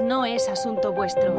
[0.00, 1.34] no es asunto vuestro.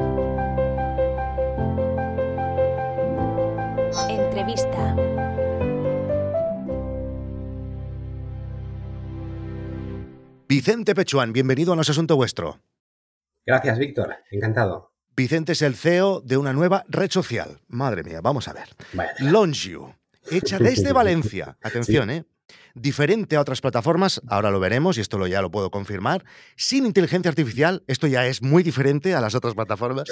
[4.09, 4.95] Entrevista.
[10.47, 12.59] Vicente Pechuán, bienvenido a No es Asunto Vuestro.
[13.45, 14.15] Gracias, Víctor.
[14.31, 14.93] Encantado.
[15.15, 17.59] Vicente es el CEO de una nueva red social.
[17.67, 18.69] Madre mía, vamos a ver.
[19.19, 19.93] LaunchYou,
[20.29, 21.57] hecha desde Valencia.
[21.61, 22.25] Atención, ¿eh?
[22.75, 26.23] Diferente a otras plataformas, ahora lo veremos y esto lo ya lo puedo confirmar,
[26.55, 30.05] sin inteligencia artificial, esto ya es muy diferente a las otras plataformas,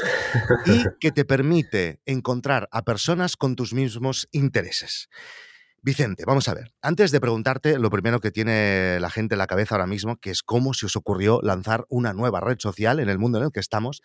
[0.66, 5.10] y que te permite encontrar a personas con tus mismos intereses.
[5.82, 6.74] Vicente, vamos a ver.
[6.82, 10.32] Antes de preguntarte lo primero que tiene la gente en la cabeza ahora mismo, que
[10.32, 13.52] es cómo se os ocurrió lanzar una nueva red social en el mundo en el
[13.52, 14.02] que estamos,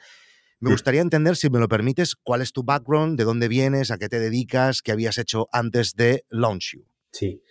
[0.58, 3.96] me gustaría entender, si me lo permites, cuál es tu background, de dónde vienes, a
[3.96, 6.84] qué te dedicas, qué habías hecho antes de LaunchYou.
[7.12, 7.42] Sí.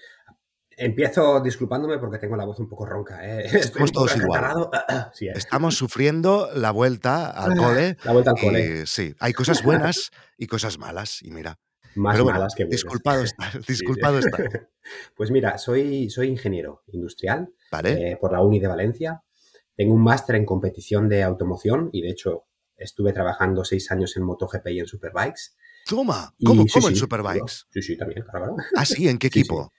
[0.82, 3.20] Empiezo disculpándome porque tengo la voz un poco ronca.
[3.28, 3.46] ¿eh?
[3.54, 4.70] Estamos todos igual.
[5.14, 5.34] Sí, eh.
[5.36, 7.98] Estamos sufriendo la vuelta al cole.
[8.04, 8.82] La vuelta al cole.
[8.84, 11.22] y sí, hay cosas buenas y cosas malas.
[11.22, 11.60] Y mira,
[11.96, 12.82] Más pero bueno, malas que buenas.
[12.82, 14.28] disculpado está, disculpado sí.
[14.32, 14.70] está.
[15.16, 18.12] Pues mira, soy, soy ingeniero industrial ¿Vale?
[18.12, 19.22] eh, por la Uni de Valencia.
[19.76, 22.46] Tengo un máster en competición de automoción y de hecho
[22.78, 25.56] estuve trabajando seis años en MotoGP y en Superbikes.
[25.86, 27.66] Toma, ¿cómo, cómo en Superbikes?
[27.72, 28.56] Sí, sí, también, claro.
[28.76, 29.72] Ah, sí, ¿en qué equipo?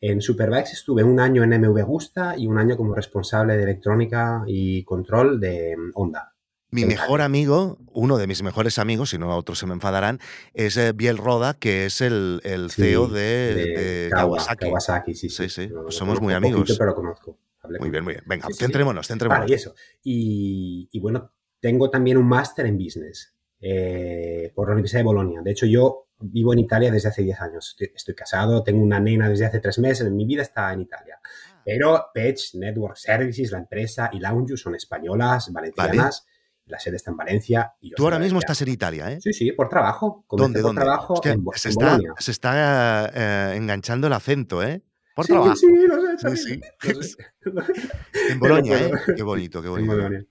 [0.00, 4.42] En Superbikes estuve un año en MV Gusta y un año como responsable de electrónica
[4.46, 6.32] y control de mm, Honda.
[6.70, 10.18] Mi mejor amigo, uno de mis mejores amigos, si no otros se me enfadarán,
[10.52, 14.66] es eh, Biel Roda, que es el, el Sí, CEO de, de Kawa- Kawasaki.
[14.66, 15.48] Kawasaki, sí, sí.
[15.48, 16.60] Sí, pues somos muy amigos.
[16.60, 17.38] poquito, pero lo conozco.
[17.62, 18.24] Hablé Muy bien, muy bien.
[18.26, 19.42] Venga, centrémonos, centrémonos.
[19.44, 19.74] Vale, y eso.
[20.02, 25.40] Y, y bueno, tengo también un máster en business eh, por la Universidad de Bolonia.
[25.42, 27.68] De hecho, yo vivo en Italia desde hace 10 años.
[27.70, 30.10] Estoy, estoy casado, tengo una nena desde hace 3 meses.
[30.10, 31.18] Mi vida está en Italia.
[31.64, 36.26] Pero Page Network Services, la empresa, y Lounge son españolas, valencianas.
[36.66, 37.74] La sede está en Valencia.
[37.80, 39.20] Y yo Tú ahora mismo estás en Italia, ¿eh?
[39.20, 40.24] Sí, sí, por trabajo.
[40.30, 40.82] ¿Dónde, por dónde?
[40.82, 44.82] trabajo Hostia, en, se, en está, se está eh, enganchando el acento, ¿eh?
[45.14, 45.54] Por sí, trabajo.
[45.54, 46.92] Sí, lo sé, Sí, sí.
[46.92, 47.16] lo sé.
[48.30, 48.92] En Bolonia, ¿eh?
[49.16, 49.92] Qué bonito, qué En bonito.
[49.92, 50.24] Bolonia.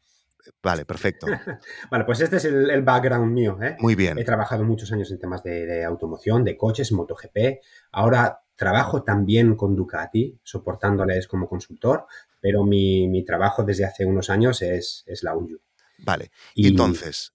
[0.62, 1.28] Vale, perfecto.
[1.92, 3.58] Vale, pues este es el, el background mío.
[3.62, 3.76] ¿eh?
[3.80, 4.24] Muy He bien.
[4.26, 7.60] trabajado muchos años en temas de, de automoción, de coches, MotoGP.
[7.92, 12.06] Ahora trabajo también con Ducati, soportándoles como consultor,
[12.40, 15.60] pero mi, mi trabajo desde hace unos años es, es la UNJU.
[16.00, 16.32] Vale.
[16.54, 17.34] Y entonces,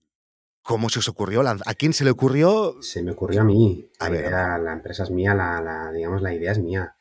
[0.62, 1.42] ¿cómo se os ocurrió?
[1.46, 2.76] ¿A quién se le ocurrió?
[2.80, 3.90] se me ocurrió a mí.
[3.98, 4.24] A La, ver.
[4.26, 6.94] idea- la empresa es mía, la, la- digamos, la idea es mía.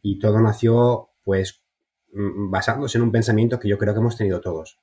[0.00, 1.64] Y todo nació, pues,
[2.12, 4.80] mm, basándose en un pensamiento que yo creo que hemos tenido todos.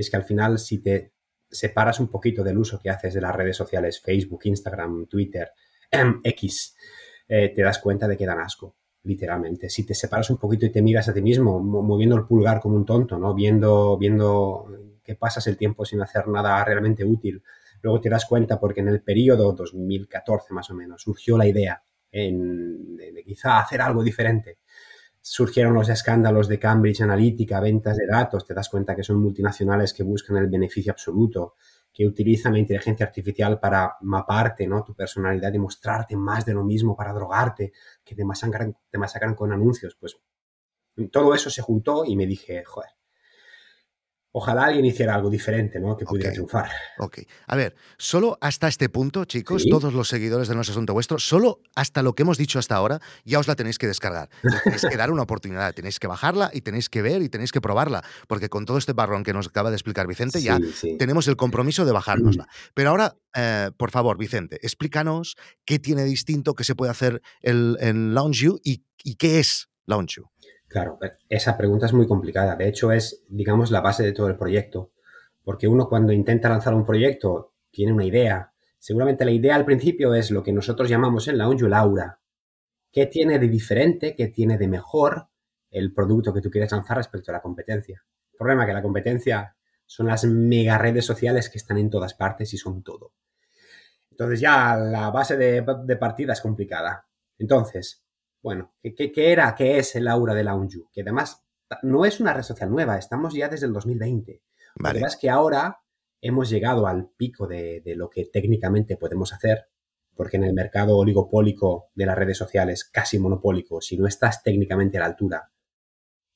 [0.00, 1.12] Es que al final, si te
[1.50, 5.50] separas un poquito del uso que haces de las redes sociales, Facebook, Instagram, Twitter,
[6.24, 6.76] X,
[7.28, 9.68] eh, te das cuenta de que dan asco, literalmente.
[9.68, 12.60] Si te separas un poquito y te miras a ti mismo, mo- moviendo el pulgar
[12.60, 13.34] como un tonto, ¿no?
[13.34, 14.66] Viendo, viendo
[15.02, 17.42] que pasas el tiempo sin hacer nada realmente útil,
[17.82, 21.82] luego te das cuenta porque en el periodo 2014 más o menos surgió la idea
[22.12, 24.58] en- de quizá hacer algo diferente.
[25.22, 29.92] Surgieron los escándalos de Cambridge Analytica, ventas de datos, te das cuenta que son multinacionales
[29.92, 31.54] que buscan el beneficio absoluto,
[31.92, 34.82] que utilizan la inteligencia artificial para maparte ¿no?
[34.82, 37.72] tu personalidad y mostrarte más de lo mismo, para drogarte,
[38.04, 39.96] que te masacran, te masacran con anuncios.
[39.98, 40.16] Pues
[41.10, 42.90] todo eso se juntó y me dije, joder,
[44.32, 45.96] ojalá alguien hiciera algo diferente, ¿no?
[45.96, 46.70] Que pudiera triunfar.
[46.98, 47.20] Ok.
[47.46, 49.70] A ver, solo hasta este punto, chicos, Sí.
[49.70, 52.76] todos los seguidores de No es Asunto Vuestro, solo hasta lo que hemos dicho hasta
[52.76, 54.28] ahora, ya os la tenéis que descargar.
[54.64, 57.60] Tenéis que dar una oportunidad, tenéis que bajarla y tenéis que ver y tenéis que
[57.60, 61.26] probarla, porque con todo este barrón que nos acaba de explicar Vicente, ya Sí, tenemos
[61.28, 62.46] el compromiso de bajárnosla.
[62.74, 67.76] Pero ahora, eh, por favor, Vicente, explícanos qué tiene distinto, qué se puede hacer el,
[67.80, 70.26] en LaunchYou y, y qué es LaunchYou.
[70.70, 72.54] Claro, eh, esa pregunta es muy complicada.
[72.54, 74.92] De hecho, es, digamos, la base de todo el proyecto.
[75.42, 78.52] Porque uno cuando intenta lanzar un proyecto tiene una idea.
[78.78, 82.20] Seguramente la idea al principio es lo que nosotros llamamos en la ONU el aura.
[82.92, 85.28] ¿Qué tiene de diferente, qué tiene de mejor
[85.70, 88.04] el producto que tú quieres lanzar respecto a la competencia?
[88.32, 89.56] El problema es que la competencia
[89.86, 93.12] son las mega redes sociales que están en todas partes y son todo.
[94.12, 97.08] Entonces ya la base de partida es complicada.
[97.38, 98.04] Entonces,
[98.42, 100.84] bueno, ¿qué, qué, era, qué es el aura de Lounge?
[100.92, 101.44] Que además
[101.82, 104.42] no es una red social nueva, estamos ya desde el 2020.
[104.76, 104.94] La Vale.
[104.94, 105.80] verdad es que ahora
[106.20, 109.68] hemos llegado al pico de, de, lo que técnicamente podemos hacer,
[110.14, 114.98] porque en el mercado oligopólico de las redes sociales, casi monopólico, si no estás técnicamente
[114.98, 115.50] a la altura,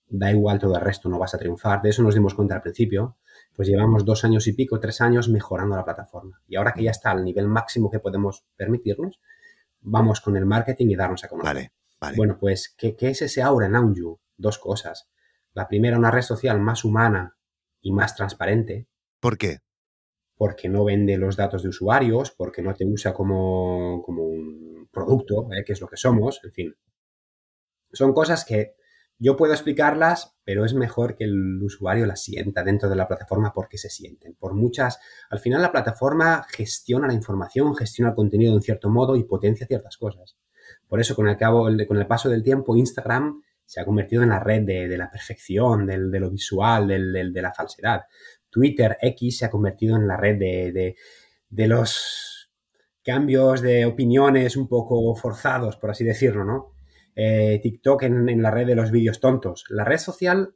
[0.09, 1.83] da igual todo el resto, no vas a triunfar.
[1.83, 3.17] De eso nos dimos cuenta al principio.
[3.55, 6.41] Pues llevamos dos años y pico, tres años mejorando la plataforma.
[6.47, 9.21] Y ahora que ya está al nivel máximo que podemos permitirnos,
[9.81, 11.55] vamos con el marketing y darnos a conocer.
[11.55, 11.73] Vale,
[12.05, 12.17] vale.
[12.17, 14.21] Bueno, pues, ¿qué, ¿qué, es ese aura en Naunju?
[14.37, 15.09] Dos cosas.
[15.53, 17.37] La primera, una red social más humana
[17.81, 18.89] y más transparente.
[19.21, 19.61] ¿Por qué?
[20.37, 25.49] Porque no vende los datos de usuarios, porque no te usa como, como un producto,
[25.53, 25.65] ¿eh?
[25.65, 26.75] que es lo que somos, en fin.
[27.93, 28.75] Son cosas que
[29.19, 33.53] yo puedo explicarlas, pero es mejor que el usuario las sienta dentro de la plataforma
[33.53, 34.35] porque se sienten.
[34.35, 34.99] Por muchas,
[35.31, 39.25] al final la plataforma gestiona la información, gestiona el contenido de un cierto modo y
[39.25, 40.37] potencia ciertas cosas.
[40.88, 44.28] Por eso, con el, cabo, con el paso del tiempo, Instagram se ha convertido en
[44.28, 48.02] la red de, la perfección, de lo visual, de la falsedad.
[48.54, 50.96] Twitter X se ha convertido en la red de,
[51.66, 52.52] los
[53.02, 56.76] cambios de opiniones un poco forzados, por así decirlo, ¿no?
[57.16, 59.64] Eh, TikTok en, la red de los vídeos tontos.
[59.70, 60.54] La red social,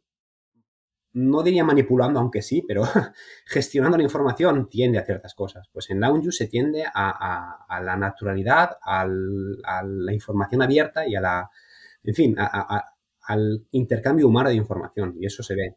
[1.12, 2.82] no diría manipulando, aunque sí, pero
[3.46, 5.68] gestionando la información tiende a ciertas cosas.
[5.72, 11.50] Pues en Lounge se tiende a, la naturalidad, a la información abierta y a la,
[12.04, 12.36] en fin,
[13.28, 15.14] al intercambio humano de información.
[15.18, 15.76] Y eso se ve.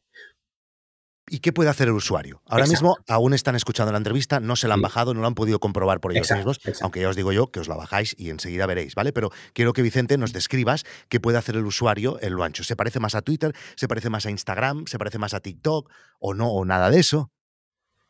[1.33, 2.41] ¿Y qué puede hacer el usuario?
[2.45, 5.33] Ahora mismo aún están escuchando la entrevista, no se la han bajado, no lo han
[5.33, 8.31] podido comprobar por ellos mismos, aunque ya os digo yo que os la bajáis y
[8.31, 9.13] enseguida veréis, ¿vale?
[9.13, 12.65] Pero quiero que Vicente nos describas qué puede hacer el usuario en lo ancho.
[12.65, 13.53] ¿Se parece más a Twitter?
[13.77, 14.87] ¿Se parece más a Instagram?
[14.87, 15.89] ¿Se parece más a TikTok?
[16.19, 16.51] ¿O no?
[16.51, 17.31] ¿O nada de eso?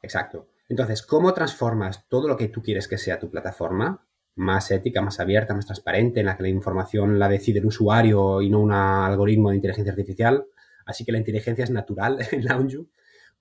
[0.02, 0.48] Exacto.
[0.68, 4.04] Entonces, ¿cómo transformas todo lo que tú quieres que sea tu plataforma
[4.34, 8.42] más ética, más abierta, más transparente, en la que la información la decide el usuario
[8.42, 10.48] y no un algoritmo de inteligencia artificial?
[10.88, 12.80] Así que la inteligencia es natural en Lounge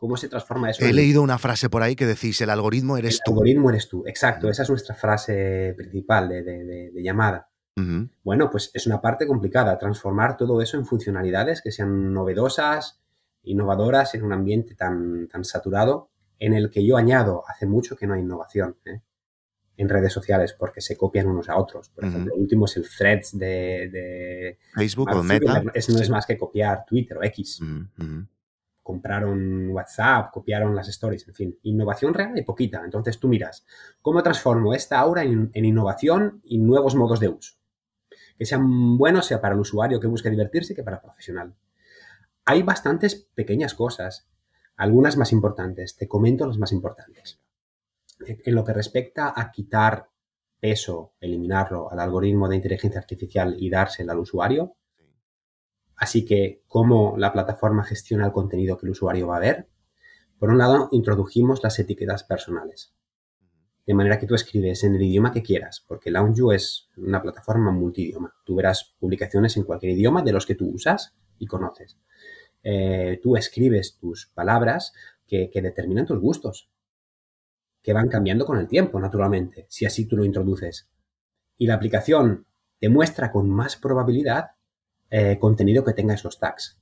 [0.00, 0.82] ¿Cómo se transforma eso?
[0.82, 3.32] He leído una frase por ahí que decís, el algoritmo eres tú.
[3.32, 4.48] El algoritmo eres tú, exacto.
[4.48, 7.50] Esa es nuestra frase principal de, llamada.
[8.24, 13.02] Bueno, pues es una parte complicada, transformar todo eso en funcionalidades que sean novedosas,
[13.42, 18.06] innovadoras en un ambiente tan, tan saturado en el que yo añado, hace mucho que
[18.06, 19.02] no hay innovación ¿eh?
[19.76, 21.90] en redes sociales porque se copian unos a otros.
[21.90, 25.62] Por ejemplo, el último es el Threads de, Facebook o Meta.
[25.74, 27.60] Es, no es más que copiar Twitter o X
[28.82, 32.82] compraron WhatsApp, copiaron las stories, en fin, innovación real y poquita.
[32.84, 33.64] Entonces tú miras,
[34.02, 37.54] ¿cómo transformo esta aura en, innovación y nuevos modos de uso?
[38.38, 41.54] Que sean buenos, sea para el usuario que busque divertirse que para el profesional.
[42.44, 44.26] Hay bastantes pequeñas cosas,
[44.76, 45.96] algunas más importantes.
[45.96, 47.38] Te comento las más importantes.
[48.26, 50.08] En lo que respecta a quitar
[50.58, 54.76] peso, eliminarlo al algoritmo de inteligencia artificial y dárselo al usuario,
[56.00, 59.68] Así que, ¿cómo la plataforma gestiona el contenido que el usuario va a ver?
[60.38, 62.94] Por un lado, introdujimos las etiquetas personales.
[63.86, 67.70] De manera que tú escribes en el idioma que quieras, porque Lounge es una plataforma
[67.70, 68.34] multidioma.
[68.46, 71.98] Tú verás publicaciones en cualquier idioma de los que tú usas y conoces.
[72.62, 74.94] Eh, tú escribes tus palabras
[75.26, 76.70] que determinan tus gustos,
[77.82, 80.88] que van cambiando con el tiempo, naturalmente, si así tú lo introduces.
[81.58, 82.46] Y la aplicación
[82.78, 84.52] te muestra con más probabilidad
[85.10, 86.80] eh, contenido que tenga esos tags.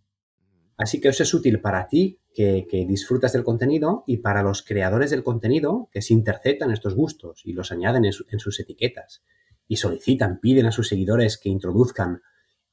[0.76, 5.10] Así que eso es útil para ti que, disfrutas del contenido y para los creadores
[5.10, 9.24] del contenido que se interceptan estos gustos y los añaden en, sus etiquetas
[9.66, 12.22] y solicitan, piden a sus seguidores que introduzcan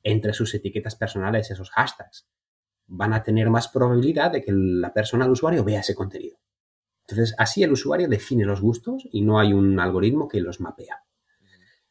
[0.03, 2.27] entre sus etiquetas personales esos hashtags.
[2.85, 6.37] Van a tener más probabilidad de que la persona, el usuario, vea ese contenido.
[7.07, 11.05] Entonces, así el usuario define los gustos y no hay un algoritmo que los mapea.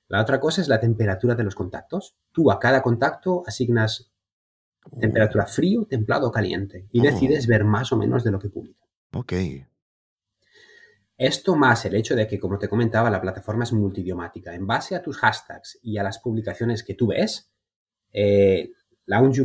[0.08, 2.16] La otra cosa es la temperatura de los contactos.
[2.32, 4.10] Tú a cada contacto asignas
[5.00, 7.02] temperatura frío, templado o caliente y oh.
[7.02, 8.84] decides ver más o menos de lo que publica.
[9.12, 9.32] Ok.
[11.16, 14.54] Esto más el hecho de que, como te comentaba, la plataforma es multidiomática.
[14.54, 17.50] En base a tus hashtags y a las publicaciones que tú ves,
[18.12, 18.72] eh,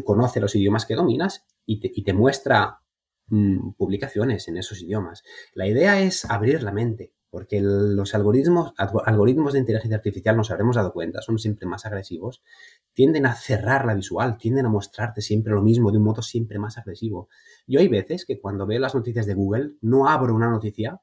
[0.03, 2.81] conoce los idiomas que dominas y te, muestra
[3.27, 5.23] mm, publicaciones en esos idiomas.
[5.53, 10.75] La idea es abrir la mente porque los algoritmos, algoritmos de inteligencia artificial, nos habremos
[10.75, 12.41] dado cuenta, son siempre más agresivos,
[12.93, 16.59] tienden a cerrar la visual, tienden a mostrarte siempre lo mismo de un modo siempre
[16.59, 17.29] más agresivo.
[17.67, 21.01] Yo hay veces que cuando veo las noticias de Google, no abro una noticia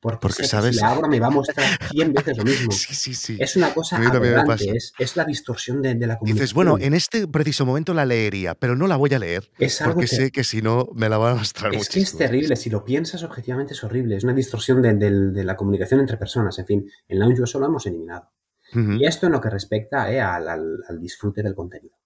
[0.00, 0.76] porque, sabes.
[0.76, 2.72] Si la abro me va a mostrar 100 veces lo mismo.
[2.78, 3.36] Sí, sí, sí.
[3.40, 6.34] Es una cosa aberrante, es, es, la distorsión de, la comunicación.
[6.34, 9.50] Dices, bueno, en este preciso momento la leería, pero no la voy a leer
[9.84, 12.70] porque sé que si no me la van a mostrar Es que es terrible, si
[12.70, 16.90] lo piensas objetivamente es horrible, es una distorsión de, la comunicación entre personas, en fin,
[17.08, 18.30] en Launch eso lo hemos eliminado.
[18.72, 21.96] Y esto en lo que respecta eh, al disfrute del contenido.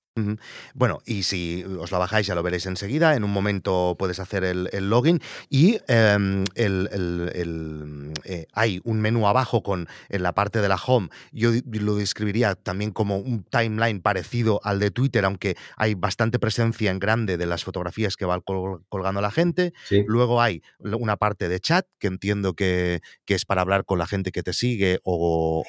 [0.75, 4.45] Bueno, y si os la bajáis ya lo veréis enseguida, en un momento puedes hacer
[4.45, 10.77] el, login y em, eh, hay un menú abajo con en la parte de la
[10.77, 16.39] home, yo lo describiría también como un timeline parecido al de Twitter, aunque hay bastante
[16.39, 19.73] presencia en grande de las fotografías que va colgando la gente.
[20.07, 24.31] Luego hay una parte de chat, que entiendo que, es para hablar con la gente
[24.31, 25.65] que te sigue o,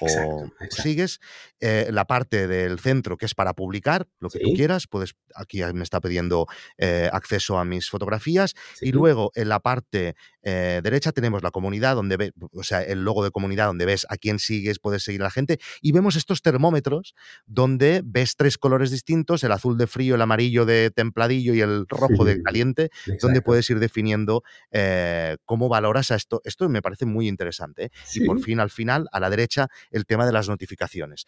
[0.69, 1.21] sigues.
[1.61, 4.87] Eh, la parte del centro, que es para publicar, lo que tú quieras.
[4.87, 6.47] Puedes, aquí me está pidiendo
[6.77, 8.53] eh, acceso a mis fotografías.
[8.75, 8.87] Sí.
[8.89, 13.03] Y luego en la parte eh, derecha tenemos la comunidad, donde ve, o sea, el
[13.03, 15.59] logo de comunidad, donde ves a quién sigues, puedes seguir a la gente.
[15.81, 20.65] Y vemos estos termómetros donde ves tres colores distintos: el azul de frío, el amarillo
[20.65, 22.89] de templadillo y el rojo de caliente,
[23.21, 26.41] donde puedes ir definiendo eh, cómo valoras a esto.
[26.43, 27.91] Esto me parece muy interesante.
[28.13, 31.25] Y por fin, al final, a la derecha, el tema de las notificaciones.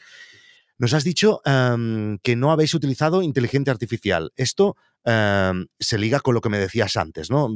[0.78, 4.32] Nos has dicho em, que no habéis utilizado inteligencia artificial.
[4.36, 7.50] Esto em, se liga con lo que me decías antes, ¿no?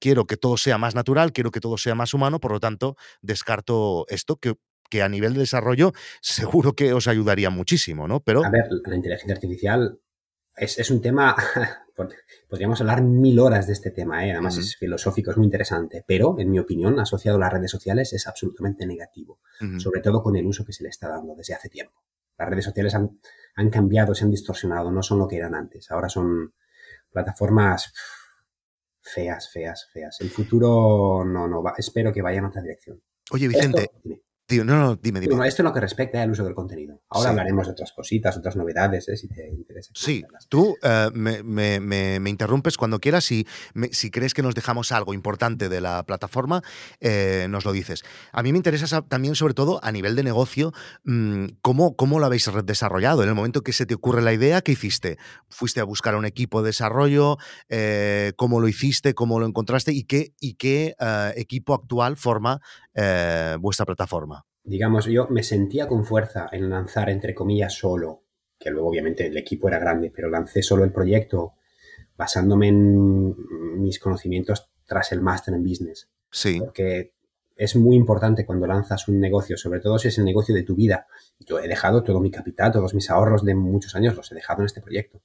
[0.00, 2.96] Quiero que todo sea más natural, quiero que todo sea más humano, por lo tanto,
[3.20, 4.54] descarto esto que,
[4.88, 5.92] que a nivel de desarrollo
[6.22, 8.20] seguro que os ayudaría muchísimo, ¿no?
[8.20, 9.98] Pero A ver, la inteligencia artificial
[10.56, 11.34] es, es un tema,
[11.96, 12.14] pod-
[12.48, 14.30] podríamos hablar mil horas de este tema, ¿eh?
[14.32, 18.12] además es filosófico, es muy interesante, pero en mi opinión, asociado a las redes sociales
[18.12, 19.40] es absolutamente negativo,
[19.80, 22.00] sobre todo con el uso que se le está dando desde hace tiempo.
[22.38, 23.20] Las redes sociales han,
[23.56, 26.54] han cambiado, se han distorsionado, no son lo que eran antes, ahora son
[27.10, 27.92] plataformas
[29.00, 30.20] feas, feas, feas.
[30.20, 33.02] El futuro no, no va, espero que vaya en otra dirección.
[33.30, 34.27] Oye, Vicente, Esto-.
[34.48, 35.34] Tío, no, no, dime, dime.
[35.34, 37.00] Bueno, esto es lo que respecta al uso del contenido.
[37.10, 37.30] Ahora Sí.
[37.32, 39.16] hablaremos de otras cositas, otras novedades, ¿eh?
[39.18, 39.90] si te interesa.
[39.94, 43.46] Sí, tú eh, me, me- me- me interrumpes cuando quieras y
[43.92, 46.62] si crees que nos dejamos algo importante de la plataforma,
[47.00, 48.04] eh, nos lo dices.
[48.32, 50.72] A mí me interesa sa- también, sobre todo, a nivel de negocio,
[51.04, 53.22] mm, ¿cómo, cómo lo habéis desarrollado.
[53.22, 55.18] En el momento que se te ocurre la idea, ¿qué hiciste?
[55.50, 57.36] ¿Fuiste a buscar a un equipo de desarrollo?
[57.68, 59.12] Eh, ¿Cómo lo hiciste?
[59.14, 59.92] ¿Cómo lo encontraste?
[59.92, 60.94] ¿Y qué, y qué
[61.36, 62.60] equipo actual forma
[63.00, 64.44] eh, vuestra plataforma?
[64.64, 68.24] Digamos, yo me sentía con fuerza en lanzar, entre comillas, solo,
[68.58, 71.54] que luego obviamente el equipo era grande, pero lancé solo el proyecto
[72.16, 76.10] basándome en mis conocimientos tras el máster en business.
[76.30, 77.12] Sí, Porque
[77.54, 80.74] es muy importante cuando lanzas un negocio, sobre todo si es el negocio de tu
[80.74, 81.06] vida.
[81.38, 84.62] Yo he dejado todo mi capital, todos mis ahorros de muchos años, los he dejado
[84.62, 85.22] en este proyecto.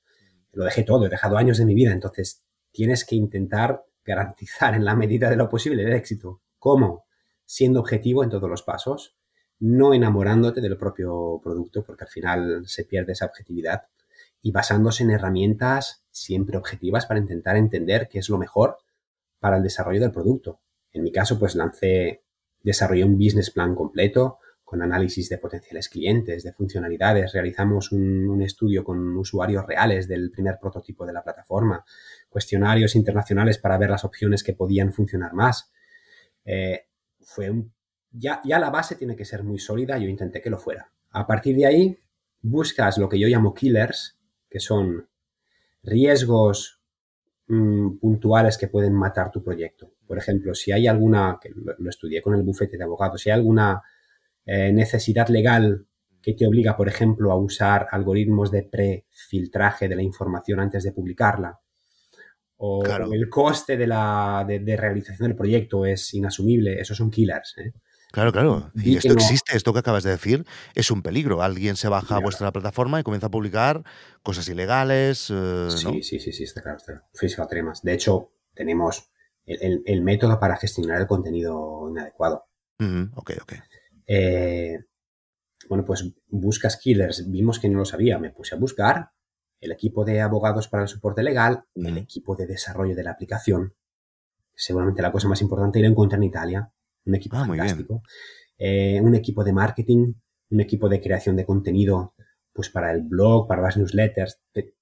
[0.51, 1.91] Lo dejé todo, he dejado años de mi vida.
[1.91, 6.41] Entonces, tienes que intentar garantizar en la medida de lo posible el éxito.
[6.59, 7.05] ¿Cómo?
[7.45, 9.15] Siendo objetivo en todos los pasos,
[9.59, 13.83] no enamorándote del propio producto, porque al final se pierde esa objetividad,
[14.41, 18.77] y basándose en herramientas siempre objetivas para intentar entender qué es lo mejor
[19.39, 20.59] para el desarrollo del producto.
[20.91, 22.23] En mi caso, pues lancé,
[22.61, 27.31] desarrollé un business plan completo con análisis de potenciales clientes, de funcionalidades.
[27.31, 31.85] Realizamos un, estudio con usuarios reales del primer prototipo de la plataforma,
[32.27, 35.71] cuestionarios internacionales para ver las opciones que podían funcionar más.
[36.43, 36.87] Eh,
[37.23, 37.73] fue un,
[38.11, 40.91] ya, ya la base tiene que ser muy sólida, yo intenté que lo fuera.
[41.11, 41.97] A partir de ahí,
[42.41, 44.17] buscas lo que yo llamo killers,
[44.49, 45.07] que son
[45.81, 46.81] riesgos
[47.47, 49.93] mm, puntuales que pueden matar tu proyecto.
[50.05, 53.35] Por ejemplo, si hay alguna, que lo, estudié con el bufete de abogados, si hay
[53.35, 53.81] alguna
[54.45, 55.87] eh, necesidad legal
[56.21, 60.91] que te obliga, por ejemplo, a usar algoritmos de prefiltraje de la información antes de
[60.91, 61.59] publicarla,
[62.65, 63.09] o, Claro.
[63.09, 67.55] o el coste de, la, de, de realización del proyecto es inasumible, esos son killers.
[67.57, 67.73] ¿eh?
[68.11, 68.71] Claro, claro.
[68.75, 71.41] Y esto no- existe, esto que acabas de decir, es un peligro.
[71.41, 72.21] Alguien se baja a Claro.
[72.23, 73.83] vuestra plataforma y comienza a publicar
[74.21, 75.69] cosas ilegales, eh, ¿no?
[75.71, 76.93] Sí, sí, sí, sí, está claro, está
[77.35, 77.49] claro.
[77.49, 77.81] Tremas.
[77.81, 79.09] De hecho, tenemos
[79.45, 82.45] el, el- el método para gestionar el contenido inadecuado.
[83.15, 83.53] Ok, ok.
[84.07, 84.77] Eh,
[85.69, 87.29] bueno, pues buscas killers.
[87.29, 88.19] Vimos que no lo sabía.
[88.19, 89.09] Me puse a buscar
[89.63, 93.73] el equipo de abogados para el soporte legal, el equipo de desarrollo de la aplicación.
[94.55, 96.71] Seguramente la cosa más importante y lo encontré en Italia.
[97.05, 98.03] Un equipo Ah, fantástico.
[98.57, 100.13] Eh, un equipo de marketing,
[100.51, 102.13] un equipo de creación de contenido,
[102.53, 104.39] pues para el blog, para las newsletters.
[104.51, 104.75] Te-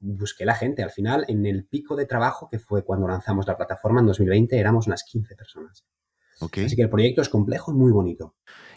[0.00, 0.82] Busqué la gente.
[0.82, 4.58] Al final, en el pico de trabajo, que fue cuando lanzamos la plataforma en 2020,
[4.58, 5.84] éramos unas 15 personas.
[6.40, 8.34] Así que el proyecto es complejo y muy bonito.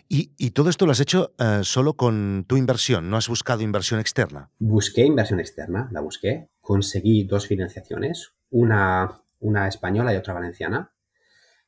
[0.09, 3.61] Y, y todo esto lo has hecho eh, solo con tu inversión, no has buscado
[3.61, 4.51] inversión externa.
[4.57, 10.93] Busqué inversión externa, la busqué, conseguí dos financiaciones, una, una española y otra valenciana.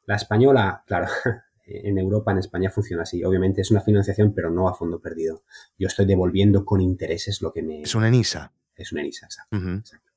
[0.05, 1.07] La española, claro,
[1.65, 3.23] en Europa, en España funciona así.
[3.23, 5.43] Obviamente es una financiación, pero no a fondo perdido.
[5.77, 7.81] Yo estoy devolviendo con intereses lo que me...
[7.81, 8.53] Es una ENISA.
[8.75, 9.57] Es una ENISA, exacto.
[9.57, 9.69] Ujú.
[9.79, 10.11] exacto.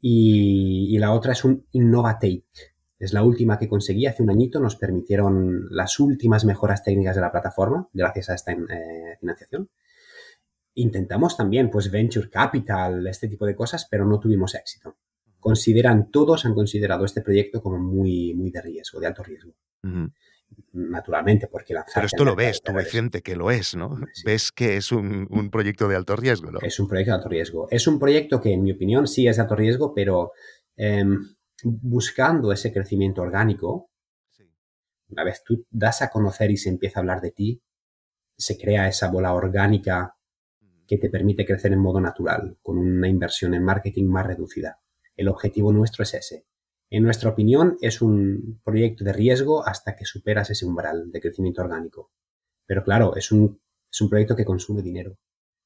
[0.00, 2.44] Y, y la otra es un Innovatake.
[3.00, 4.60] Es la última que conseguí hace un añito.
[4.60, 9.70] Nos permitieron las últimas mejoras técnicas de la plataforma gracias a esta eh, financiación.
[10.74, 14.98] Intentamos también, pues, venture capital, este tipo de cosas, pero no tuvimos éxito.
[15.40, 19.54] Consideran, todos han considerado este proyecto como muy, muy de riesgo, de alto riesgo.
[20.72, 21.94] Naturalmente, porque lanzar.
[21.94, 23.98] Pero esto lo ves, tú, Vicente, que lo es, ¿no?
[24.12, 24.22] Sí.
[24.26, 26.58] Ves que es un, un proyecto de alto riesgo, ¿no?
[26.60, 27.66] Es un proyecto de alto riesgo.
[27.70, 30.32] Es un proyecto que, en mi opinión, sí es de alto riesgo, pero
[30.76, 31.04] eh,
[31.64, 33.90] buscando ese crecimiento orgánico,
[34.30, 34.44] Sí.
[35.08, 37.62] una vez tú das a conocer y se empieza a hablar de ti,
[38.36, 40.16] se crea esa bola orgánica
[40.86, 44.80] que te permite crecer en modo natural, con una inversión en marketing más reducida.
[45.14, 46.46] El objetivo nuestro es ese.
[46.90, 51.62] En nuestra opinión, es un proyecto de riesgo hasta que superas ese umbral de crecimiento
[51.62, 52.10] orgánico.
[52.66, 53.60] Pero claro, es un,
[53.92, 55.16] es un proyecto que consume dinero.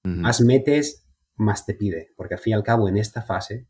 [0.03, 3.67] Más metes, más te pide, porque al fin y al cabo en esta fase,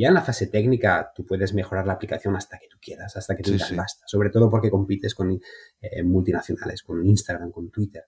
[0.00, 3.34] ya en la fase técnica, tú puedes mejorar la aplicación hasta que tú quieras, hasta
[3.34, 4.04] que tú sí, basta.
[4.06, 5.40] Sobre todo porque compites con
[5.80, 8.04] eh, multinacionales, con Instagram, con Twitter.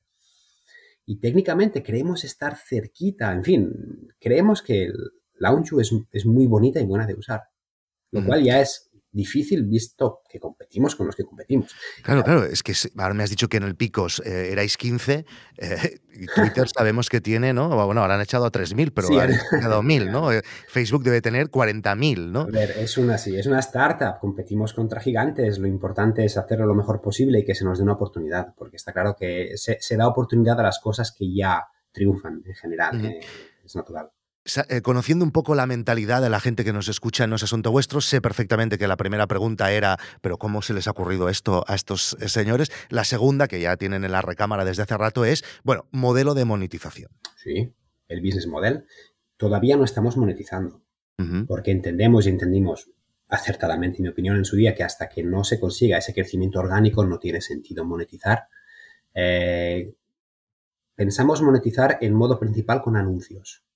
[1.06, 3.72] Y técnicamente creemos estar cerquita, en fin,
[4.20, 4.94] creemos que el
[5.34, 7.44] Launchu es, es muy bonita y buena de usar,
[8.10, 8.87] lo cual ya es
[9.18, 11.74] difícil visto que competimos con los que competimos.
[12.02, 15.26] Claro, claro, es que ahora me has dicho que en el Picos eh, erais 15,
[15.58, 16.00] eh,
[16.34, 17.68] Twitter sabemos que tiene, ¿no?
[17.84, 20.32] Bueno, ahora han echado a 3.000, pero sí, han echado 1.000, ¿no?
[20.32, 22.40] Eh, Facebook debe tener 40.000, ¿no?
[22.42, 26.66] A ver, es una, sí, es una startup, competimos contra gigantes, lo importante es hacerlo
[26.66, 29.78] lo mejor posible y que se nos dé una oportunidad, porque está claro que se,
[29.80, 33.10] se da oportunidad a las cosas que ya triunfan en general, uh -huh.
[33.10, 33.20] eh,
[33.64, 34.10] es natural.
[34.68, 37.42] Eh, conociendo un poco la mentalidad de la gente que nos escucha en No es
[37.42, 41.28] Asunto Vuestro, sé perfectamente que la primera pregunta era, pero ¿cómo se les ha ocurrido
[41.28, 42.70] esto a estos eh, señores?
[42.88, 46.46] La segunda, que ya tienen en la recámara desde hace rato, es, bueno, modelo de
[46.46, 47.10] monetización.
[47.36, 47.74] Sí,
[48.08, 48.86] el business model.
[49.36, 50.82] Todavía no estamos monetizando,
[51.18, 51.46] uh -huh.
[51.46, 52.90] porque entendemos y entendimos
[53.28, 56.58] acertadamente, en mi opinión, en su día, que hasta que no se consiga ese crecimiento
[56.58, 58.48] orgánico no tiene sentido monetizar.
[59.14, 59.94] Eh,
[60.94, 63.67] pensamos monetizar en modo principal con anuncios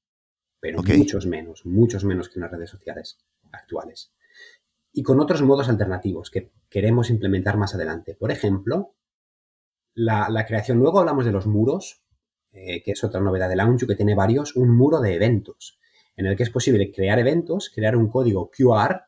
[0.63, 0.97] pero okay.
[0.97, 3.19] muchos menos, muchos menos que en las redes sociales
[3.51, 4.13] actuales.
[4.93, 8.15] Y con otros modos alternativos que queremos implementar más adelante.
[8.15, 8.95] Por ejemplo,
[9.93, 12.05] la, la creación, luego hablamos de los muros,
[12.53, 15.81] eh, que es otra novedad de Launch, que tiene varios, un muro de eventos,
[16.15, 19.01] en el que es posible crear eventos, crear un código QR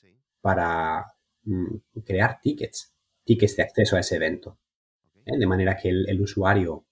[0.00, 0.18] sí.
[0.40, 1.06] para
[1.44, 4.58] mm, crear tickets, tickets de acceso a ese evento.
[5.24, 5.38] ¿eh?
[5.38, 6.85] De manera que el, el usuario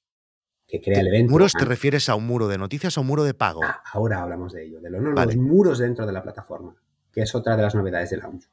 [0.67, 1.31] que crea el evento.
[1.31, 3.61] ¿Muros te refieres a un muro de noticias o un muro de pago?
[3.65, 5.37] Ah, ahora hablamos de ello, de los, vale.
[5.37, 6.75] muros dentro de la plataforma,
[7.13, 8.49] que es otra de las novedades de Launch.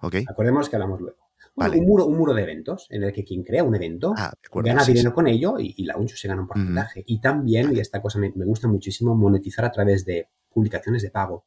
[0.00, 0.24] Okay.
[0.28, 1.18] Acordemos que hablamos luego.
[1.54, 1.80] Bueno, vale.
[1.80, 4.68] un, muro, un muro de eventos en el que quien crea un evento ah, acuerdo,
[4.68, 5.14] gana sí, dinero sí.
[5.14, 7.00] con ello y, y Launch se gana un porcentaje.
[7.00, 7.04] Mm.
[7.06, 11.10] Y también, y esta cosa me, me gusta muchísimo, monetizar a través de publicaciones de
[11.10, 11.46] pago.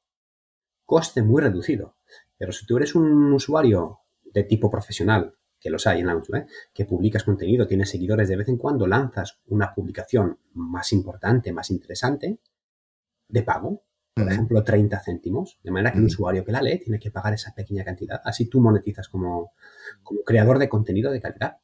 [0.85, 1.95] Coste muy reducido.
[2.37, 6.45] Pero si tú eres un usuario de tipo profesional que los hay en Launch, ¿eh?
[6.71, 11.71] que publicas contenido, tienes seguidores, de vez en cuando lanzas una publicación más importante, más
[11.71, 12.37] interesante,
[13.27, 13.81] de pago,
[14.13, 14.31] por uh -huh.
[14.31, 16.05] ejemplo, 30 céntimos, de manera que uh -huh.
[16.05, 18.21] el usuario que la lee tiene que pagar esa pequeña cantidad.
[18.23, 19.53] Así tú monetizas como,
[20.03, 21.57] como creador de contenido de calidad.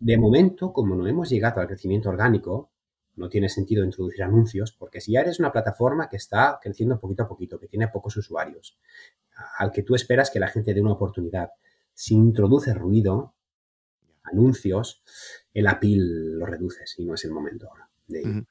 [0.00, 2.72] De momento, como no hemos llegado al crecimiento orgánico,
[3.14, 7.22] no tiene sentido introducir anuncios, porque si ya eres una plataforma que está creciendo poquito
[7.22, 8.76] a poquito, que tiene pocos usuarios,
[9.56, 11.50] al que tú esperas que la gente dé una oportunidad,
[11.94, 13.35] si introduces ruido,
[14.30, 15.02] anuncios,
[15.52, 17.88] el APIL lo reduces y no es el momento ahora.
[18.08, 18.44] De.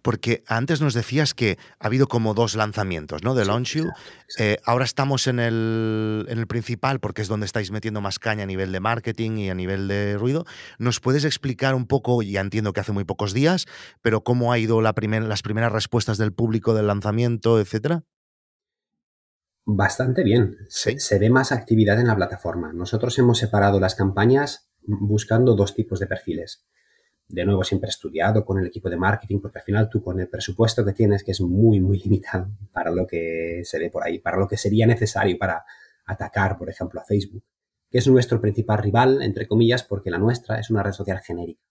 [0.00, 3.34] Porque antes nos decías que ha habido como dos lanzamientos, ¿no?
[3.34, 3.90] De sí, Launch You.
[4.38, 8.44] Eh, ahora estamos en el, en el, principal porque es donde estáis metiendo más caña
[8.44, 10.46] a nivel de marketing y a nivel de ruido.
[10.78, 13.66] ¿Nos puedes explicar un poco, ya entiendo que hace muy pocos días,
[14.00, 18.04] pero cómo ha ido la primer, las primeras respuestas del público del lanzamiento, etcétera?
[19.66, 20.56] Bastante bien.
[20.68, 20.92] ¿Sí?
[20.92, 22.72] Se, se ve más actividad en la plataforma.
[22.72, 26.64] Nosotros hemos separado las campañas buscando dos tipos de perfiles.
[27.28, 30.28] De nuevo, siempre estudiado con el equipo de marketing, porque al final tú con el
[30.28, 34.18] presupuesto que tienes, que es muy, muy limitado para lo que se ve por ahí,
[34.18, 35.64] para lo que sería necesario para
[36.06, 37.42] atacar, por ejemplo, a Facebook,
[37.90, 41.62] que es nuestro principal rival, entre comillas, porque la nuestra es una red social genérica.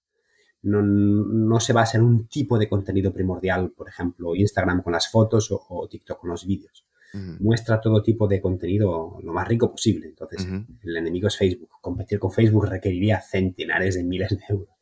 [0.64, 5.10] No, no se basa en un tipo de contenido primordial, por ejemplo, Instagram con las
[5.10, 7.40] fotos o, o TikTok con los vídeos uh -huh.
[7.40, 10.08] muestra todo tipo de contenido lo más rico posible.
[10.08, 10.66] Entonces, uh -huh.
[10.84, 11.70] el enemigo es Facebook.
[11.82, 14.74] Competir con Facebook requeriría centenares de miles de euros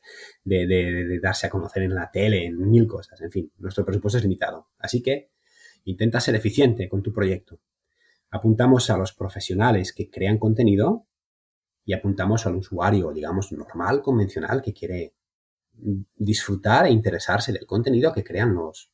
[0.44, 3.22] de, de, de, darse a conocer en la tele, en mil cosas.
[3.22, 4.68] En fin, nuestro presupuesto es limitado.
[4.80, 5.32] Así que
[5.86, 7.60] intenta ser eficiente con tu proyecto.
[8.30, 11.08] Apuntamos a los profesionales que crean contenido
[11.84, 15.16] y apuntamos al usuario, digamos, normal, convencional, que quiere
[16.16, 18.92] disfrutar e interesarse del contenido que crean los,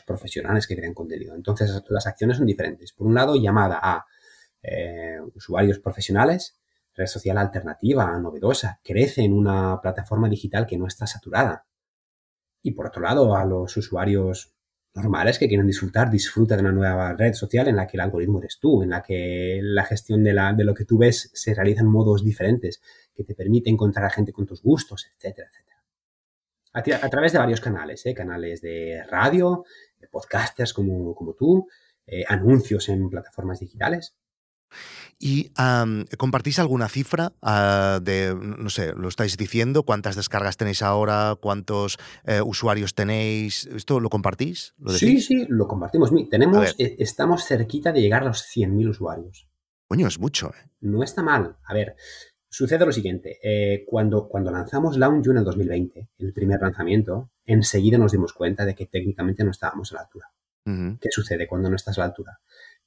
[0.00, 1.34] profesionales que crean contenido.
[1.34, 2.92] Entonces, las acciones son diferentes.
[2.92, 4.06] Por un lado, llamada a
[4.62, 6.58] eh, usuarios profesionales,
[6.94, 11.66] red social alternativa, novedosa, crece en una plataforma digital que no está saturada.
[12.62, 14.54] Y por otro lado, a los usuarios
[14.94, 18.38] normales que quieren disfrutar, disfruta de una nueva red social en la que el algoritmo
[18.38, 21.54] eres tú, en la que la gestión de, la, de lo que tú ves se
[21.54, 22.80] realiza en modos diferentes,
[23.14, 25.71] que te permite encontrar a gente con tus gustos, etcétera, etcétera
[26.72, 28.14] a, a, través de varios canales, ¿eh?
[28.14, 29.64] canales de radio,
[29.98, 31.68] de podcasters como, como tú,
[32.06, 34.14] eh, anuncios en plataformas digitales.
[35.18, 35.52] ¿Y
[36.18, 41.98] compartís alguna cifra ah, de, no sé, lo estáis diciendo, cuántas descargas tenéis ahora, cuántos
[42.24, 43.66] eh, usuarios tenéis?
[43.66, 44.74] ¿Esto lo compartís?
[44.88, 46.10] sí, sí, lo compartimos.
[46.28, 49.46] Tenemos, eh, estamos cerquita de llegar a los 100.000 usuarios.
[49.86, 50.48] Coño, es mucho.
[50.48, 50.70] ¿eh?
[50.80, 51.56] No está mal.
[51.64, 51.94] A ver,
[52.52, 53.40] sucede lo siguiente.
[53.86, 58.74] cuando, cuando lanzamos Launch en el 2020, el primer lanzamiento, enseguida nos dimos cuenta de
[58.74, 60.30] que técnicamente no estábamos a la altura.
[61.00, 62.38] ¿Qué sucede cuando no estás a la altura?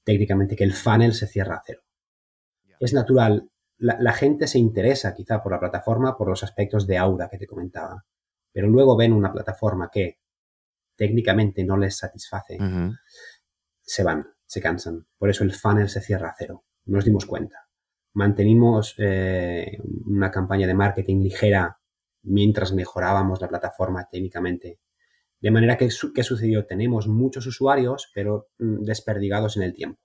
[0.04, 1.82] Técnicamente que el funnel se cierra a cero
[2.80, 3.50] es natural.
[3.78, 7.48] La, gente se interesa quizá por la plataforma por los aspectos de aura que te
[7.48, 8.06] comentaba,
[8.52, 10.20] pero luego ven una plataforma que
[10.96, 12.58] técnicamente no les satisface,
[13.82, 15.06] se van, se cansan.
[15.18, 16.64] Por eso el funnel se cierra a cero.
[16.86, 17.65] Nos dimos cuenta.
[18.16, 21.80] Mantenimos eh, una campaña de marketing ligera
[22.24, 24.80] mientras mejorábamos la plataforma técnicamente.
[25.42, 26.66] De manera que, ¿qué sucedió?
[26.66, 30.00] Tenemos muchos usuarios, pero mm, desperdigados en el tiempo.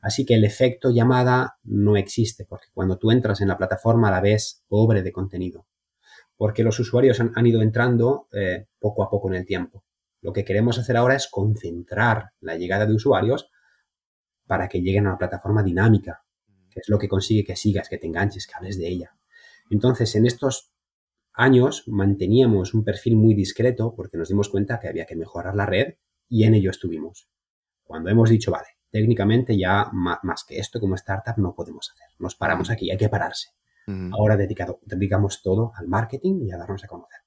[0.00, 4.22] Así que el efecto llamada no existe, porque cuando tú entras en la plataforma la
[4.22, 5.66] ves pobre de contenido,
[6.38, 9.84] porque los usuarios han, ido entrando eh, poco a poco en el tiempo.
[10.22, 13.50] Lo que queremos hacer ahora es concentrar la llegada de usuarios
[14.46, 16.21] para que lleguen a la plataforma dinámica,
[16.72, 19.16] que es lo que consigue que sigas, que te enganches, que hables de ella.
[19.70, 20.72] Entonces, en estos
[21.32, 25.66] años manteníamos un perfil muy discreto porque nos dimos cuenta que había que mejorar la
[25.66, 25.94] red
[26.28, 27.28] y en ello estuvimos.
[27.82, 32.08] Cuando hemos dicho, vale, técnicamente ya más que esto como startup no podemos hacer.
[32.18, 33.50] Nos paramos aquí, hay que pararse.
[34.12, 37.20] Ahora dedicado, dedicamos todo al marketing y a darnos a conocer.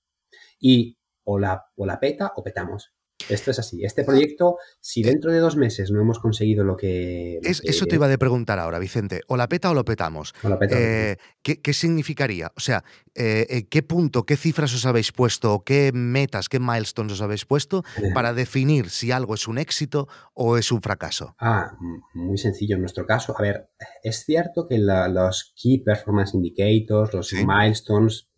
[0.59, 2.94] Y o la, o la peta o petamos.
[3.29, 3.83] Esto es así.
[3.83, 7.39] Este proyecto, si dentro de dos meses no hemos conseguido lo que...
[7.41, 9.21] es, Eso te iba a preguntar ahora, Vicente.
[9.27, 10.33] ¿O la peta o lo petamos?
[10.69, 12.51] Eh, ¿qué, significaría?
[12.55, 12.83] O sea,
[13.15, 17.83] eh, ¿qué punto, qué cifras os habéis puesto, qué metas, qué milestones os habéis puesto
[18.13, 21.35] para definir si algo es un éxito o es un fracaso?
[21.39, 21.77] Ah,
[22.13, 23.35] muy sencillo en nuestro caso.
[23.37, 23.69] A ver,
[24.03, 28.29] es cierto que los Key Performance Indicators, los milestones,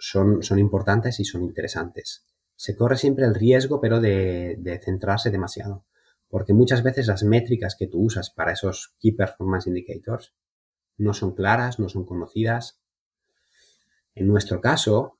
[0.00, 2.27] son, son importantes y son interesantes
[2.58, 5.84] se corre siempre el riesgo, pero de, centrarse demasiado.
[6.28, 10.34] Porque muchas veces las métricas que tú usas para esos Key Performance Indicators
[10.96, 12.80] no son claras, no son conocidas.
[14.16, 15.18] En nuestro caso,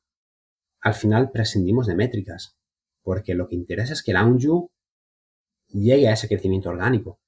[0.80, 2.56] al final prescindimos de métricas,
[3.04, 4.72] porque lo que interesa es que el Launju
[5.68, 7.20] llegue a ese crecimiento orgánico.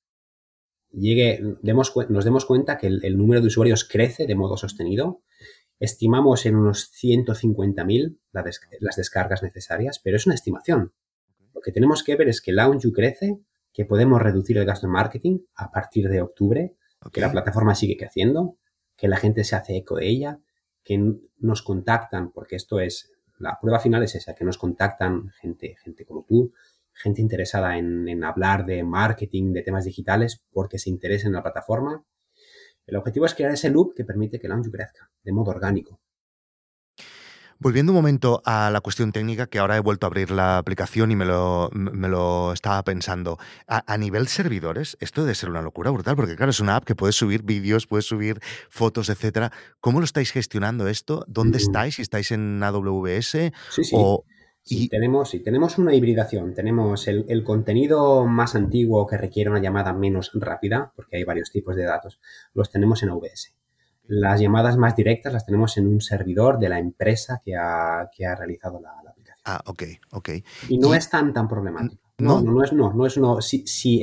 [0.91, 5.23] Llegue, nos demos cuenta que el, número de usuarios crece de modo sostenido
[5.81, 10.93] Estimamos en unos 150.000 las descargas necesarias, pero es una estimación.
[11.55, 13.41] Lo que tenemos que ver es que Launchu crece,
[13.73, 16.77] que podemos reducir el gasto en marketing a partir de octubre,
[17.11, 18.59] que la plataforma sigue creciendo,
[18.95, 20.41] que la gente se hace eco de ella,
[20.85, 21.03] que
[21.39, 26.05] nos contactan, porque esto es, la prueba final es esa, que nos contactan gente, gente
[26.05, 26.53] como tú,
[26.93, 31.43] gente interesada en, en hablar de marketing, de temas digitales, porque se interesa en la
[31.43, 32.05] plataforma
[32.91, 36.01] el objetivo es crear ese loop que permite que Launch crezca de modo orgánico.
[37.63, 41.11] Volviendo un momento a la cuestión técnica, que ahora he vuelto a abrir la aplicación
[41.11, 43.39] y me lo, me lo estaba pensando.
[43.67, 46.95] A, nivel servidores, esto debe ser una locura brutal, porque claro, es una app que
[46.95, 49.53] puedes subir vídeos, puedes subir fotos, etcétera.
[49.81, 51.23] ¿Cómo lo estáis gestionando esto?
[51.29, 51.61] ¿Dónde mm.
[51.61, 51.95] estáis?
[51.97, 53.29] ¿Si estáis en AWS?
[53.29, 53.53] Sí,
[53.85, 53.95] sí.
[54.63, 56.55] Sí, tenemos, tenemos una hibridación.
[56.55, 61.77] Tenemos el, contenido más antiguo que requiere una llamada menos rápida, porque hay varios tipos
[61.77, 62.21] de datos,
[62.55, 63.57] los tenemos en AWS.
[64.05, 68.81] Las llamadas más directas las tenemos en un servidor de la empresa que ha, realizado
[68.81, 69.43] la, aplicación.
[69.45, 70.31] Ah, ok, ok.
[70.69, 72.03] Y no es tan, tan problemático.
[72.19, 73.41] No, no, es no, no es no.
[73.41, 74.03] Si, si,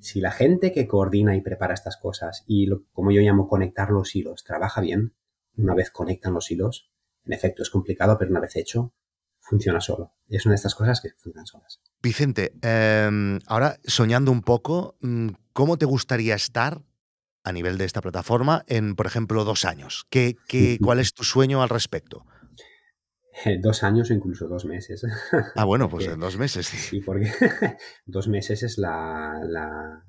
[0.00, 4.14] si la gente que coordina y prepara estas cosas y como yo llamo conectar los
[4.14, 5.12] hilos trabaja bien,
[5.56, 6.90] una vez conectan los hilos,
[7.24, 8.92] en efecto es complicado, pero una vez hecho,
[9.48, 10.12] funciona solo.
[10.28, 11.80] Es una de estas cosas que funcionan solas.
[12.02, 16.82] Vicente, em, ahora soñando un poco, mm, ¿cómo te gustaría estar
[17.44, 20.06] a nivel de esta plataforma en, por ejemplo, dos años?
[20.10, 22.26] ¿Qué, qué, cuál es tu sueño al respecto?
[23.60, 25.04] Dos años o incluso dos meses.
[25.54, 26.66] Ah, bueno, pues en dos meses.
[26.66, 27.30] Sí, porque
[28.06, 30.02] dos meses es la,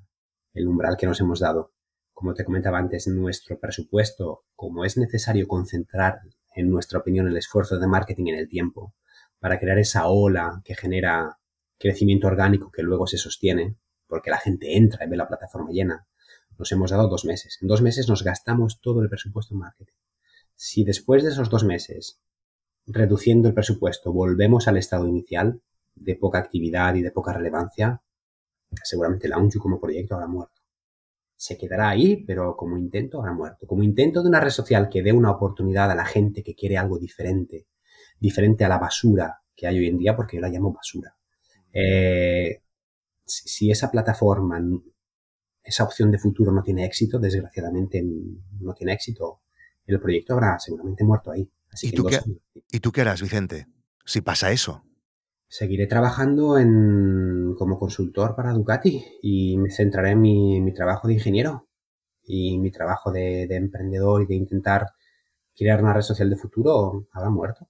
[0.53, 1.73] el umbral que nos hemos dado.
[2.13, 6.21] Como te comentaba antes, nuestro presupuesto, como es necesario concentrar,
[6.55, 8.95] en nuestra opinión, el esfuerzo de marketing en el tiempo,
[9.39, 11.37] para crear esa ola que genera
[11.77, 13.75] crecimiento orgánico que luego se sostiene,
[14.07, 16.07] porque la gente entra y ve la plataforma llena,
[16.57, 17.59] nos hemos dado dos meses.
[17.61, 19.93] En dos meses nos gastamos todo el presupuesto en marketing.
[20.55, 22.19] Si después de esos dos meses,
[22.87, 25.61] reduciendo el presupuesto, volvemos al estado inicial
[25.93, 28.01] de poca actividad y de poca relevancia,
[28.83, 30.61] seguramente la UNJU como proyecto habrá muerto.
[31.35, 33.67] Se quedará ahí, pero como intento habrá muerto.
[33.67, 36.77] Como intento de una red social que dé una oportunidad a la gente que quiere
[36.77, 37.66] algo diferente,
[38.19, 41.15] diferente a la basura que hay hoy en día, porque yo la llamo basura.
[41.73, 42.61] Eh,
[43.25, 44.59] si esa plataforma
[45.63, 48.01] esa opción de futuro no tiene éxito, desgraciadamente
[48.61, 49.41] no tiene éxito,
[49.85, 51.49] el proyecto habrá seguramente muerto ahí.
[51.81, 52.19] ¿Y, tú qué,
[52.71, 53.67] ¿Y tú qué harás, Vicente?
[54.05, 54.83] Si pasa eso.
[55.49, 61.67] Seguiré trabajando en, como consultor para Ducati y me centraré en mi, trabajo de ingeniero
[62.23, 64.87] y mi trabajo de, emprendedor y de intentar
[65.55, 67.67] crear una red social de futuro habrá muerto.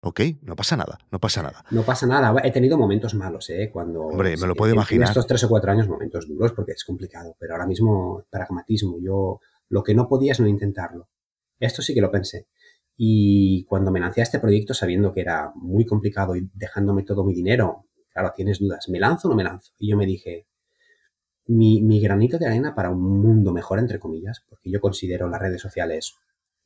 [0.00, 1.64] Ok, no pasa nada, no pasa nada.
[1.70, 2.34] No pasa nada.
[2.44, 3.68] He tenido momentos malos, ¿eh?
[3.72, 4.02] Cuando.
[4.02, 5.08] Hombre, me lo puedo imaginar.
[5.08, 7.34] Estos tres o cuatro años, momentos duros, porque es complicado.
[7.38, 8.98] Pero ahora mismo, pragmatismo.
[9.00, 11.08] Yo lo que no podía es no intentarlo.
[11.58, 12.46] Esto sí que lo pensé.
[12.96, 17.24] Y cuando me lancé a este proyecto sabiendo que era muy complicado y dejándome todo
[17.24, 19.72] mi dinero, claro, tienes dudas, ¿me lanzo o no me lanzo?
[19.78, 20.48] Y yo me dije,
[21.46, 25.62] mi, granito de arena para un mundo mejor, entre comillas, porque yo considero las redes
[25.62, 26.14] sociales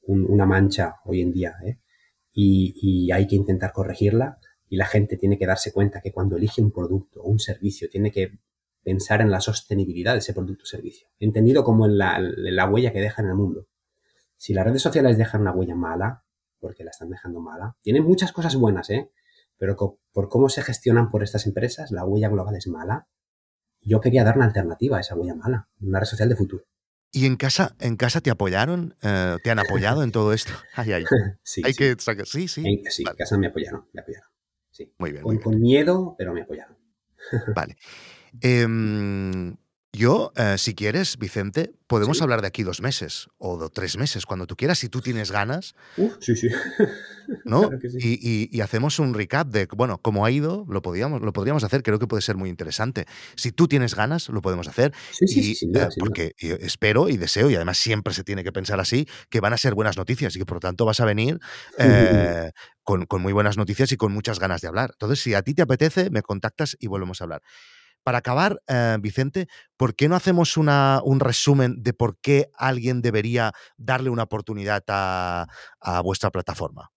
[0.04, 1.78] una mancha hoy en día, ¿eh?
[2.32, 6.36] Y, y hay que intentar corregirla y la gente tiene que darse cuenta que cuando
[6.36, 8.38] elige un producto o un servicio tiene que
[8.82, 12.68] pensar en la sostenibilidad de ese producto o servicio, entendido como en la, en la
[12.68, 13.68] huella que deja en el mundo.
[14.36, 16.24] Si las redes sociales dejan una huella mala,
[16.58, 19.10] porque la están dejando mala, tienen muchas cosas buenas, ¿eh?
[19.58, 19.76] Pero
[20.12, 23.08] por cómo se gestionan por estas empresas, la huella global es mala.
[23.80, 26.64] Yo quería dar una alternativa a esa huella mala, una red social de futuro.
[27.12, 28.96] ¿Y en casa, en casa te apoyaron?
[29.02, 30.52] Eh, ¿Te han apoyado en todo esto?
[30.74, 31.04] Ay, ay.
[31.42, 31.78] sí, Hay sí.
[31.78, 32.62] que Sí, sí.
[32.66, 34.28] En, sí, en casa me apoyaron, me apoyaron.
[34.70, 34.92] Sí.
[34.98, 35.22] Muy bien.
[35.22, 35.44] Con, muy bien.
[35.44, 36.76] con miedo, pero me apoyaron.
[37.54, 37.76] Vale.
[38.40, 39.54] Em,
[39.92, 42.22] yo, eh, si quieres, Vicente, podemos Sí.
[42.22, 45.30] hablar de aquí dos meses o de tres meses, cuando tú quieras, si tú tienes
[45.30, 46.48] ganas, Uf, sí, sí.
[47.44, 47.60] ¿no?
[47.68, 47.98] Claro que sí.
[48.00, 51.62] Y, y- y hacemos un recap de, bueno, cómo ha ido, lo, podíamos, lo podríamos
[51.64, 53.06] hacer, creo que puede ser muy interesante.
[53.36, 54.92] Si tú tienes ganas, lo podemos hacer.
[55.12, 58.42] Sí, sí, y, sí, eh, porque yo espero y deseo, y además siempre se tiene
[58.44, 61.00] que pensar así, que van a ser buenas noticias y que por lo tanto vas
[61.00, 61.38] a venir
[61.78, 62.50] eh,
[62.82, 64.90] con, con muy buenas noticias y con muchas ganas de hablar.
[64.94, 67.42] Entonces, si a ti te apetece, me contactas y volvemos a hablar.
[68.02, 73.00] Para acabar, eh, Vicente, ¿por qué no hacemos una, un resumen de por qué alguien
[73.02, 75.46] debería darle una oportunidad a,
[75.80, 76.90] a vuestra plataforma?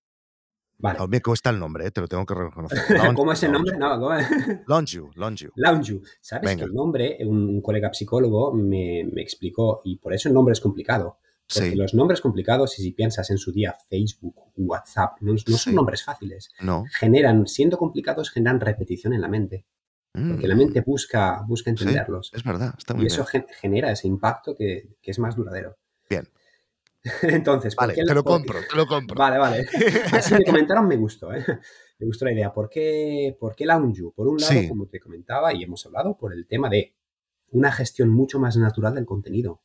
[0.77, 0.99] Vale.
[0.99, 2.77] Aún me cuesta el nombre, eh, te lo tengo que reconocer.
[3.15, 3.77] ¿Cómo es el nombre?
[3.77, 4.09] No, ¿cómo?
[4.67, 5.49] Lonju, Lonju.
[5.55, 6.01] Lounge.
[6.19, 6.63] ¿Sabes Venga.
[6.63, 10.51] que el nombre, un, un colega psicólogo me, me explicó, y por eso el nombre
[10.53, 11.19] es complicado.
[11.47, 15.37] Porque Sí, los nombres complicados, y si piensas en su día Facebook, WhatsApp, no, no
[15.37, 15.73] son Sí.
[15.73, 16.49] nombres fáciles.
[16.59, 16.83] no.
[16.99, 19.65] Generan, siendo complicados, generan repetición en la mente.
[20.29, 22.31] Porque la Mm, mente busca, busca Sí, entenderlos.
[22.33, 23.45] es verdad, está muy Y eso bien.
[23.59, 25.77] genera ese impacto que, que es más duradero.
[26.09, 26.27] Bien.
[27.21, 29.15] Entonces, ¿por Vale, qué te la- lo compro, te lo compro.
[29.17, 29.65] Vale, vale.
[30.11, 31.43] Así me comentaron, me gustó, ¿eh?
[31.99, 32.51] Me gustó la idea.
[32.53, 34.03] ¿Por qué, por qué Lounge?
[34.15, 34.67] Por un lado, Sí.
[34.67, 36.95] como te comentaba y hemos hablado, por el tema de
[37.51, 39.61] una gestión mucho más natural del contenido.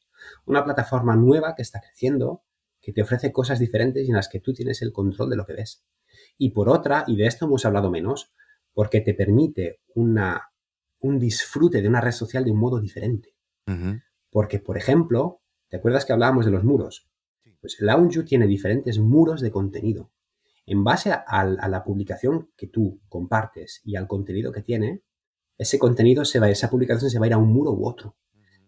[0.47, 2.43] Una plataforma nueva que está creciendo,
[2.81, 5.47] que te ofrece cosas diferentes y en las que tú tienes el control de lo
[5.47, 5.85] que ves.
[6.37, 8.31] Y por otra, y de esto hemos hablado menos,
[8.73, 10.51] porque te permite una,
[11.01, 13.37] un disfrute de una red social de un modo diferente.
[14.31, 17.09] Porque, por ejemplo, ¿te acuerdas que hablábamos de los muros?
[17.61, 20.11] Pues Lounge tiene diferentes muros de contenido.
[20.67, 25.03] En base a, a la publicación que tú compartes y al contenido que tiene,
[25.59, 28.17] ese contenido se va, esa publicación se va a ir a un muro u otro.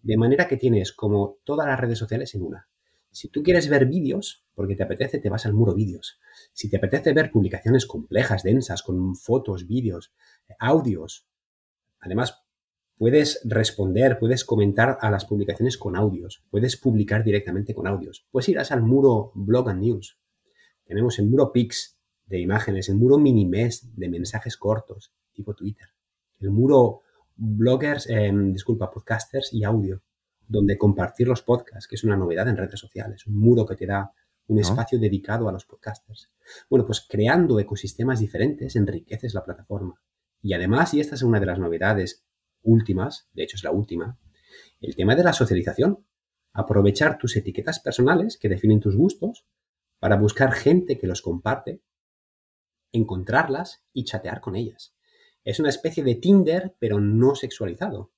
[0.02, 2.68] De manera que tienes como todas las redes sociales en una.
[3.12, 6.18] Si tú quieres ver vídeos, porque te apetece, te vas al muro vídeos.
[6.54, 10.14] Si te apetece ver publicaciones complejas, densas, con fotos, vídeos,
[10.58, 11.28] audios,
[12.00, 12.42] además
[12.96, 18.26] puedes responder, puedes comentar a las publicaciones con audios, puedes publicar directamente con audios.
[18.30, 20.18] Pues irás al muro Blog and News.
[20.84, 25.88] Tenemos el muro Pix de imágenes, el muro Minimes de mensajes cortos, tipo Twitter.
[26.40, 27.02] El muro
[27.36, 30.02] bloggers, eh, disculpa, podcasters y audio,
[30.52, 33.86] donde compartir los podcasts, que es una novedad en redes sociales, un muro que te
[33.86, 34.12] da
[34.46, 34.62] un ¿No?
[34.62, 36.30] espacio dedicado a los podcasters.
[36.68, 40.02] Bueno, pues creando ecosistemas diferentes enriqueces la plataforma.
[40.42, 42.24] Y además, y esta es una de las novedades
[42.62, 44.18] últimas, de hecho es la última,
[44.80, 46.04] el tema de la socialización.
[46.52, 49.46] Aprovechar tus etiquetas personales que definen tus gustos
[49.98, 51.80] para buscar gente que los comparte,
[52.92, 54.94] encontrarlas y chatear con ellas.
[55.44, 58.11] Es una especie de Tinder, pero no sexualizado,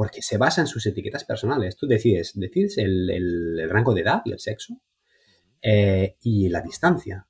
[0.00, 1.76] porque se basa en sus etiquetas personales.
[1.76, 4.80] Tú decides, decides el, el- el rango de edad y el sexo
[5.60, 7.26] eh, y la distancia.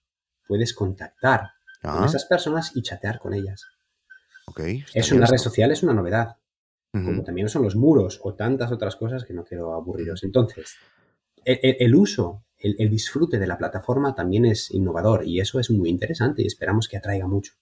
[0.47, 1.41] Puedes contactar
[1.83, 3.65] con Ah, esas personas y chatear con ellas.
[4.47, 4.61] ok.
[4.61, 6.37] está Eso bien en la red social es una novedad,
[6.93, 10.23] como también son los muros o tantas otras cosas que no quiero aburriros.
[10.23, 10.77] Entonces,
[11.45, 16.43] el, uso, el disfrute de la plataforma también es innovador y eso es muy interesante
[16.43, 17.55] y esperamos que atraiga mucho.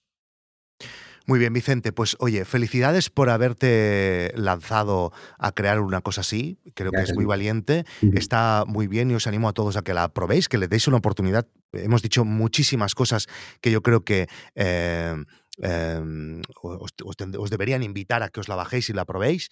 [1.25, 1.91] Muy bien, Vicente.
[1.91, 6.57] Pues oye, felicidades por haberte lanzado a crear una cosa así.
[6.73, 7.85] Creo que es muy valiente.
[8.13, 10.87] Está muy bien y os animo a todos a que la probéis, que le deis
[10.87, 11.47] una oportunidad.
[11.71, 13.27] Hemos dicho muchísimas cosas
[13.61, 15.15] que yo creo que eh,
[15.61, 19.49] em, os, os, deberían invitar a que os la bajéis y la probéis.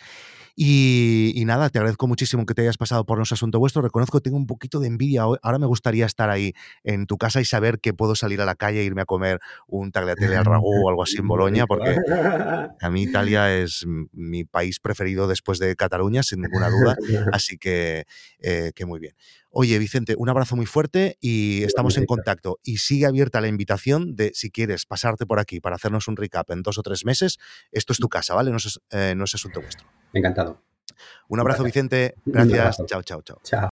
[0.55, 3.81] Y, nada, te agradezco muchísimo que te hayas pasado por nuestro asunto vuestro.
[3.81, 5.21] Reconozco que tengo un poquito de envidia.
[5.21, 8.55] Ahora me gustaría estar ahí en tu casa y saber que puedo salir a la
[8.55, 11.97] calle e irme a comer un tagliatelle al ragú o algo así en Bolonia, porque
[12.81, 16.95] a mí Italia es mi país preferido después de Cataluña, sin ninguna duda.
[17.31, 18.05] Así que,
[18.39, 19.15] eh, que muy bien.
[19.59, 22.59] Oye, Vicente, un abrazo muy fuerte y estamos en contacto.
[22.63, 26.51] Y sigue abierta la invitación de si quieres pasarte por aquí para hacernos un recap
[26.51, 27.39] en dos o tres meses,
[27.71, 28.51] esto es tu casa, ¿vale?
[28.51, 29.87] No es, eh, no es asunto vuestro.
[30.13, 30.61] Encantado.
[31.27, 32.13] Un abrazo, Vicente.
[32.23, 32.77] Gracias.
[32.85, 33.39] Chao, chao, chao.
[33.43, 33.61] Chao.